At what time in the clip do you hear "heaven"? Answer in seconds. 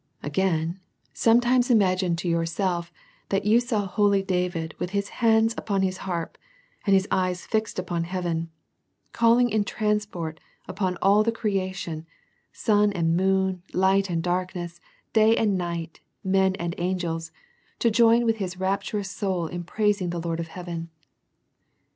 8.05-8.49, 20.47-20.89